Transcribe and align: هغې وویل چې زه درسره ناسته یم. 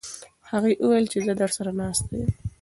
هغې 0.49 0.73
وویل 0.81 1.05
چې 1.11 1.17
زه 1.25 1.33
درسره 1.41 1.71
ناسته 1.79 2.13
یم. 2.19 2.31